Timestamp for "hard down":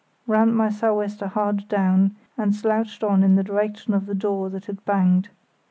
1.27-2.15